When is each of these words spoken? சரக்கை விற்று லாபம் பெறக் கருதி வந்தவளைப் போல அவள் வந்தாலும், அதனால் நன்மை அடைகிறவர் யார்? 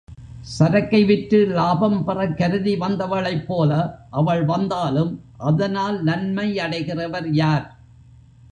சரக்கை 0.59 1.05
விற்று 1.05 1.45
லாபம் 1.47 2.05
பெறக் 2.05 2.37
கருதி 2.37 2.75
வந்தவளைப் 2.75 3.45
போல 3.47 3.71
அவள் 4.09 4.45
வந்தாலும், 4.45 5.11
அதனால் 5.37 6.03
நன்மை 6.03 6.47
அடைகிறவர் 6.57 7.29
யார்? 7.33 7.67